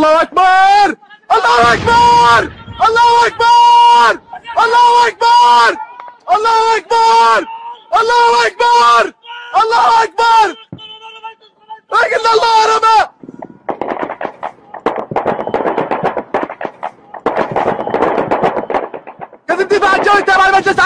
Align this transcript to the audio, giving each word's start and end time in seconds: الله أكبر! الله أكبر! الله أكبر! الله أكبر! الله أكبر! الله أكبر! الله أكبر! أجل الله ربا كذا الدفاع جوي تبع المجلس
الله 0.00 0.22
أكبر! 0.22 0.96
الله 1.32 1.72
أكبر! 1.74 2.52
الله 2.88 3.26
أكبر! 3.26 4.20
الله 4.58 5.08
أكبر! 5.08 5.78
الله 6.34 6.76
أكبر! 6.76 7.46
الله 8.00 8.46
أكبر! 8.46 9.12
الله 9.62 10.02
أكبر! 10.02 10.56
أجل 11.92 12.26
الله 12.34 12.76
ربا 12.76 13.10
كذا 19.48 19.62
الدفاع 19.62 19.96
جوي 19.96 20.22
تبع 20.22 20.48
المجلس 20.48 20.80